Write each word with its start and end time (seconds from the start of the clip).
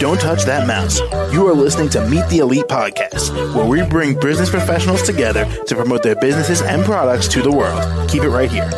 Don't 0.00 0.20
touch 0.20 0.42
that 0.44 0.66
mouse. 0.66 0.98
You 1.32 1.46
are 1.46 1.54
listening 1.54 1.88
to 1.90 2.04
Meet 2.08 2.28
the 2.28 2.38
Elite 2.38 2.64
podcast, 2.64 3.54
where 3.54 3.64
we 3.64 3.82
bring 3.82 4.18
business 4.18 4.50
professionals 4.50 5.02
together 5.02 5.44
to 5.66 5.74
promote 5.76 6.02
their 6.02 6.16
businesses 6.16 6.62
and 6.62 6.84
products 6.84 7.28
to 7.28 7.42
the 7.42 7.52
world. 7.52 8.10
Keep 8.10 8.24
it 8.24 8.30
right 8.30 8.50
here. 8.50 8.68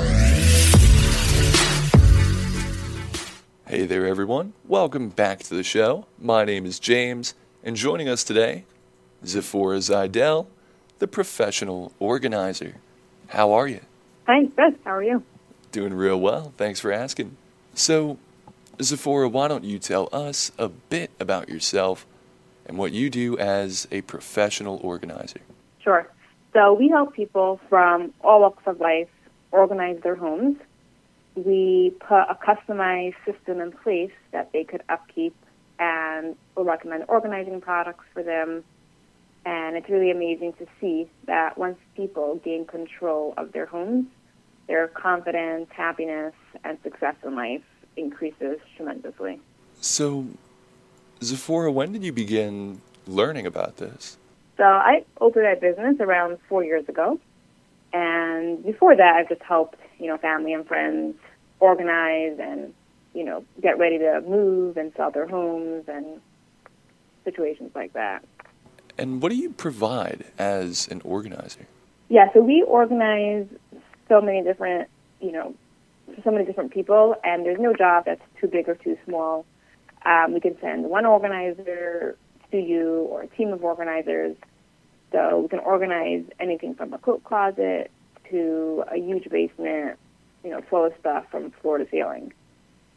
Hey 3.66 3.86
there, 3.86 4.06
everyone. 4.06 4.52
Welcome 4.68 5.08
back 5.08 5.38
to 5.44 5.54
the 5.54 5.62
show. 5.62 6.04
My 6.18 6.44
name 6.44 6.66
is 6.66 6.78
James, 6.78 7.32
and 7.64 7.76
joining 7.76 8.10
us 8.10 8.24
today, 8.24 8.66
Tziphora 9.24 9.78
Zidell, 9.78 10.48
the 10.98 11.08
professional 11.08 11.92
organizer. 11.98 12.74
How 13.28 13.52
are 13.52 13.66
you? 13.66 13.80
Hi, 14.26 14.44
good. 14.44 14.78
How 14.84 14.96
are 14.96 15.02
you? 15.02 15.22
Doing 15.72 15.94
real 15.94 16.20
well. 16.20 16.52
Thanks 16.58 16.78
for 16.78 16.92
asking. 16.92 17.38
So, 17.78 18.16
Tziphora, 18.78 19.30
why 19.30 19.48
don't 19.48 19.62
you 19.62 19.78
tell 19.78 20.08
us 20.10 20.50
a 20.58 20.70
bit 20.70 21.10
about 21.20 21.50
yourself 21.50 22.06
and 22.64 22.78
what 22.78 22.92
you 22.92 23.10
do 23.10 23.36
as 23.36 23.86
a 23.92 24.00
professional 24.00 24.80
organizer? 24.82 25.40
Sure. 25.80 26.10
So, 26.54 26.72
we 26.72 26.88
help 26.88 27.14
people 27.14 27.60
from 27.68 28.14
all 28.22 28.40
walks 28.40 28.62
of 28.66 28.80
life 28.80 29.10
organize 29.52 30.00
their 30.02 30.16
homes. 30.16 30.56
We 31.34 31.92
put 32.00 32.22
a 32.22 32.34
customized 32.34 33.16
system 33.26 33.60
in 33.60 33.72
place 33.72 34.12
that 34.32 34.52
they 34.52 34.64
could 34.64 34.82
upkeep 34.88 35.36
and 35.78 36.34
we'll 36.56 36.64
recommend 36.64 37.04
organizing 37.08 37.60
products 37.60 38.06
for 38.14 38.22
them. 38.22 38.64
And 39.44 39.76
it's 39.76 39.90
really 39.90 40.10
amazing 40.10 40.54
to 40.54 40.66
see 40.80 41.10
that 41.26 41.58
once 41.58 41.76
people 41.94 42.40
gain 42.42 42.64
control 42.64 43.34
of 43.36 43.52
their 43.52 43.66
homes, 43.66 44.06
their 44.66 44.88
confidence, 44.88 45.68
happiness, 45.70 46.34
and 46.64 46.78
success 46.82 47.14
in 47.22 47.36
life 47.36 47.62
increases 47.96 48.58
tremendously. 48.76 49.40
So, 49.80 50.26
Tziphora, 51.20 51.72
when 51.72 51.92
did 51.92 52.04
you 52.04 52.12
begin 52.12 52.80
learning 53.06 53.46
about 53.46 53.76
this? 53.76 54.16
So 54.56 54.64
I 54.64 55.04
opened 55.20 55.44
my 55.44 55.54
business 55.54 55.96
around 56.00 56.38
four 56.48 56.64
years 56.64 56.88
ago. 56.88 57.20
And 57.92 58.64
before 58.64 58.96
that, 58.96 59.14
I've 59.16 59.28
just 59.28 59.42
helped, 59.42 59.78
you 59.98 60.06
know, 60.06 60.18
family 60.18 60.52
and 60.52 60.66
friends 60.66 61.16
organize 61.60 62.38
and, 62.38 62.74
you 63.14 63.24
know, 63.24 63.44
get 63.60 63.78
ready 63.78 63.98
to 63.98 64.22
move 64.26 64.76
and 64.76 64.92
sell 64.96 65.10
their 65.10 65.26
homes 65.26 65.84
and 65.88 66.20
situations 67.24 67.70
like 67.74 67.92
that. 67.92 68.24
And 68.98 69.22
what 69.22 69.30
do 69.30 69.36
you 69.36 69.50
provide 69.50 70.24
as 70.38 70.88
an 70.88 71.02
organizer? 71.04 71.66
Yeah, 72.08 72.32
so 72.32 72.40
we 72.40 72.62
organize 72.62 73.46
so 74.08 74.20
many 74.20 74.42
different, 74.42 74.88
you 75.20 75.32
know, 75.32 75.54
so 76.24 76.30
many 76.30 76.44
different 76.44 76.72
people, 76.72 77.14
and 77.24 77.44
there's 77.44 77.60
no 77.60 77.74
job 77.74 78.04
that's 78.06 78.22
too 78.40 78.46
big 78.46 78.68
or 78.68 78.74
too 78.74 78.96
small. 79.04 79.44
Um, 80.04 80.34
we 80.34 80.40
can 80.40 80.56
send 80.60 80.84
one 80.84 81.04
organizer 81.04 82.16
to 82.50 82.58
you 82.58 83.06
or 83.10 83.22
a 83.22 83.26
team 83.26 83.52
of 83.52 83.64
organizers. 83.64 84.36
So 85.12 85.40
we 85.40 85.48
can 85.48 85.60
organize 85.60 86.24
anything 86.40 86.74
from 86.74 86.92
a 86.92 86.98
coat 86.98 87.24
closet 87.24 87.90
to 88.30 88.84
a 88.90 88.96
huge 88.96 89.28
basement, 89.30 89.98
you 90.44 90.50
know, 90.50 90.60
full 90.68 90.84
of 90.84 90.92
stuff 91.00 91.24
from 91.30 91.50
floor 91.62 91.78
to 91.78 91.88
ceiling. 91.90 92.32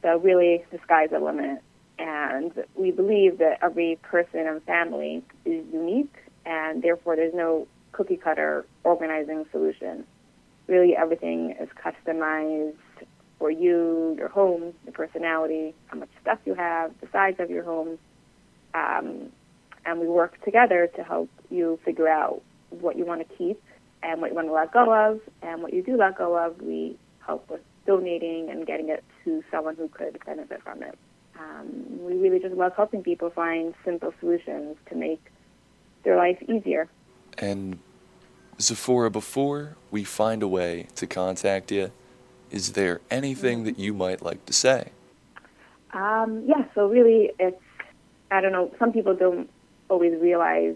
So 0.02 0.18
really, 0.18 0.64
the 0.72 0.80
sky's 0.84 1.10
the 1.12 1.20
limit. 1.20 1.62
And 1.98 2.54
we 2.76 2.92
believe 2.92 3.40
that 3.40 3.60
every 3.62 4.00
person 4.02 4.48
and 4.48 4.64
family 4.64 5.24
is 5.46 5.66
unique, 5.74 6.16
and 6.46 6.82
therefore 6.82 7.16
there's 7.16 7.34
no 7.34 7.68
cookie 7.92 8.18
cutter 8.18 8.66
organizing 8.84 9.46
solution. 9.52 10.06
Really, 10.68 10.96
everything 10.96 11.56
is 11.60 11.68
customized 11.70 12.76
for 13.40 13.50
you, 13.50 14.16
your 14.18 14.28
home, 14.28 14.74
your 14.86 14.94
personality, 14.94 15.74
how 15.88 15.98
much 15.98 16.10
stuff 16.22 16.38
you 16.46 16.54
have, 16.54 16.92
the 17.02 17.08
size 17.12 17.36
of 17.40 17.50
your 17.50 17.64
home. 17.64 17.98
Um, 18.74 19.32
and 19.86 20.00
we 20.00 20.08
work 20.08 20.44
together 20.44 20.88
to 20.96 21.04
help 21.04 21.30
you 21.50 21.80
figure 21.84 22.08
out 22.08 22.42
what 22.70 22.98
you 22.98 23.06
want 23.06 23.28
to 23.28 23.36
keep 23.36 23.62
and 24.04 24.22
what 24.22 24.30
you 24.30 24.36
want 24.36 24.48
to 24.50 24.54
let 24.54 24.72
go 24.72 24.94
of. 24.94 25.22
And 25.42 25.64
what 25.64 25.74
you 25.74 25.82
do 25.82 25.98
let 25.98 26.18
go 26.18 26.38
of, 26.38 26.62
we 26.62 26.98
help 27.26 27.50
with 27.50 27.62
donating 27.88 28.50
and 28.50 28.68
getting 28.68 28.90
it 28.90 29.04
to 29.24 29.44
someone 29.50 29.76
who 29.76 29.88
could 29.88 30.20
benefit 30.26 30.62
from 30.62 30.84
it. 30.84 30.98
Um, 31.40 32.04
we 32.04 32.16
really 32.16 32.40
just 32.40 32.54
love 32.56 32.74
helping 32.76 33.02
people 33.02 33.30
find 33.30 33.74
simple 33.86 34.14
solutions 34.20 34.76
to 34.90 34.96
make 34.96 35.26
their 36.04 36.18
life 36.18 36.38
easier. 36.44 36.90
And 37.38 37.80
Tziphora, 38.58 39.12
before 39.12 39.78
we 39.90 40.04
find 40.04 40.44
a 40.44 40.48
way 40.48 40.88
to 40.96 41.08
contact 41.08 41.72
you, 41.72 41.92
is 42.52 42.74
there 42.74 43.02
anything 43.10 43.64
that 43.64 43.80
you 43.80 43.94
might 43.94 44.22
like 44.22 44.46
to 44.46 44.54
say? 44.54 44.90
Um, 45.92 46.44
yeah, 46.46 46.66
so 46.76 46.88
really, 46.88 47.32
it's, 47.40 47.62
I 48.32 48.42
don't 48.42 48.52
know, 48.52 48.72
some 48.78 48.92
people 48.92 49.16
don't 49.16 49.50
always 49.90 50.20
realize 50.22 50.76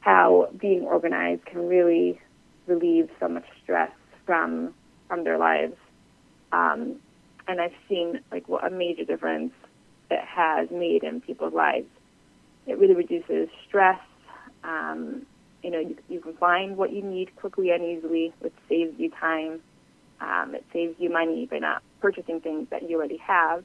how 0.00 0.48
being 0.58 0.82
organized 0.82 1.44
can 1.46 1.68
really 1.68 2.20
relieve 2.66 3.10
so 3.20 3.28
much 3.28 3.44
stress 3.62 3.90
from 4.24 4.74
from 5.08 5.22
their 5.24 5.38
lives. 5.38 5.76
Um, 6.52 6.96
and 7.48 7.60
I've 7.60 7.74
seen 7.88 8.20
like 8.32 8.48
what 8.48 8.64
a 8.64 8.70
major 8.70 9.04
difference 9.04 9.52
it 10.10 10.24
has 10.24 10.70
made 10.70 11.04
in 11.04 11.20
people's 11.20 11.54
lives. 11.54 11.86
It 12.66 12.78
really 12.78 12.94
reduces 12.94 13.48
stress. 13.68 14.00
Um, 14.64 15.26
you 15.62 15.70
know, 15.70 15.78
you, 15.78 15.96
you 16.08 16.20
can 16.20 16.34
find 16.34 16.76
what 16.76 16.92
you 16.92 17.02
need 17.02 17.34
quickly 17.36 17.70
and 17.70 17.84
easily, 17.84 18.32
which 18.40 18.54
saves 18.68 18.98
you 18.98 19.10
time. 19.10 19.60
Um, 20.20 20.54
it 20.54 20.64
saves 20.72 20.94
you 20.98 21.10
money 21.10 21.46
by 21.46 21.58
not 21.58 21.82
purchasing 22.00 22.40
things 22.40 22.68
that 22.70 22.88
you 22.88 22.96
already 22.96 23.18
have. 23.18 23.64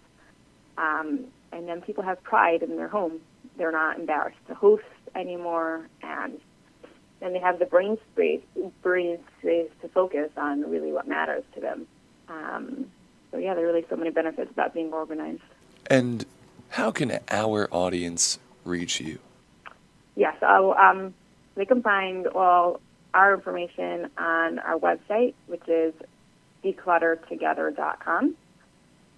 Um, 0.77 1.25
and 1.51 1.67
then 1.67 1.81
people 1.81 2.03
have 2.03 2.21
pride 2.23 2.63
in 2.63 2.75
their 2.75 2.87
home. 2.87 3.19
They're 3.57 3.71
not 3.71 3.99
embarrassed 3.99 4.37
to 4.47 4.55
host 4.55 4.83
anymore, 5.15 5.87
and 6.01 6.39
then 7.19 7.33
they 7.33 7.39
have 7.39 7.59
the 7.59 7.65
brain 7.65 7.97
space, 8.13 8.41
brain 8.81 9.19
space 9.39 9.69
to 9.81 9.89
focus 9.89 10.29
on 10.37 10.69
really 10.69 10.91
what 10.91 11.07
matters 11.07 11.43
to 11.55 11.61
them. 11.61 11.87
Um, 12.29 12.85
so 13.31 13.37
yeah, 13.37 13.53
there 13.53 13.63
are 13.63 13.67
really 13.67 13.85
so 13.89 13.95
many 13.95 14.09
benefits 14.09 14.51
about 14.51 14.73
being 14.73 14.91
organized. 14.91 15.41
And 15.89 16.25
how 16.69 16.91
can 16.91 17.19
our 17.29 17.67
audience 17.71 18.39
reach 18.63 19.01
you? 19.01 19.19
Yeah, 20.15 20.33
so 20.39 20.73
um, 20.75 21.13
they 21.55 21.65
can 21.65 21.81
find 21.81 22.27
all 22.27 22.79
our 23.13 23.33
information 23.33 24.09
on 24.17 24.59
our 24.59 24.79
website, 24.79 25.33
which 25.47 25.67
is 25.67 25.93
decluttertogether.com. 26.63 28.35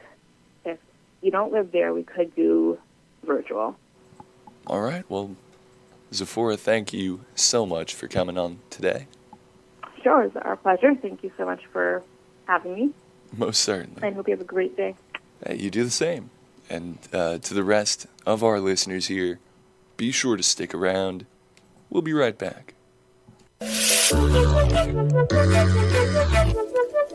if 0.64 0.78
you 1.22 1.32
don't 1.32 1.52
live 1.52 1.72
there, 1.72 1.94
we 1.94 2.04
could 2.04 2.34
do 2.36 2.78
virtual. 3.24 3.76
All 4.68 4.82
right. 4.82 5.04
Well, 5.10 5.36
Tziphora, 6.12 6.58
thank 6.58 6.94
you 6.94 7.26
so 7.36 7.66
much 7.66 7.94
for 7.94 8.08
coming 8.08 8.38
on 8.38 8.60
today. 8.70 9.08
Sure, 10.04 10.24
it's 10.24 10.36
our 10.36 10.56
pleasure. 10.56 10.94
Thank 10.96 11.24
you 11.24 11.32
so 11.38 11.46
much 11.46 11.66
for 11.72 12.04
having 12.48 12.76
me. 12.76 12.90
Most 13.36 13.62
certainly. 13.62 14.04
I 14.04 14.12
hope 14.12 14.28
you 14.28 14.34
have 14.34 14.42
a 14.42 14.46
great 14.46 14.78
day. 14.78 14.96
Hey, 15.46 15.58
you 15.58 15.70
do 15.70 15.84
the 15.84 15.90
same. 15.90 16.30
And 16.70 16.98
uh, 17.12 17.40
to 17.40 17.54
the 17.54 17.64
rest 17.64 18.08
of 18.26 18.44
our 18.44 18.60
listeners 18.60 19.08
here, 19.08 19.40
be 19.98 20.12
sure 20.12 20.38
to 20.38 20.44
stick 20.44 20.74
around. 20.74 21.26
We'll 21.90 22.02
be 22.02 22.14
right 22.14 22.38
back. 22.38 22.74